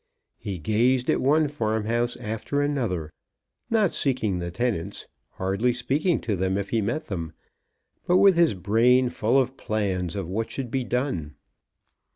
He 0.39 0.57
gazed 0.57 1.11
at 1.11 1.21
one 1.21 1.47
farmhouse 1.47 2.17
after 2.17 2.59
another, 2.59 3.13
not 3.69 3.93
seeking 3.93 4.39
the 4.39 4.49
tenants, 4.49 5.05
hardly 5.33 5.73
speaking 5.73 6.19
to 6.21 6.35
them 6.35 6.57
if 6.57 6.71
he 6.71 6.81
met 6.81 7.05
them, 7.05 7.33
but 8.07 8.17
with 8.17 8.35
his 8.35 8.55
brain 8.55 9.09
full 9.09 9.37
of 9.39 9.57
plans 9.57 10.15
of 10.15 10.27
what 10.27 10.49
should 10.49 10.71
be 10.71 10.83
done. 10.83 11.35